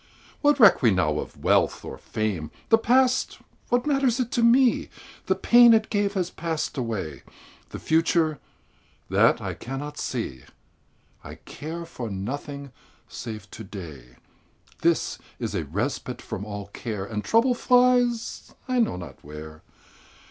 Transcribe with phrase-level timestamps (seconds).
[0.41, 2.49] What reck we now of wealth or fame?
[2.69, 3.37] The past
[3.69, 4.89] what matters it to me?
[5.27, 7.21] The pain it gave has passed away.
[7.69, 8.39] The future
[9.11, 10.41] that I cannot see!
[11.23, 12.71] I care for nothing
[13.07, 14.15] save to day
[14.81, 19.61] This is a respite from all care, And trouble flies I know not where.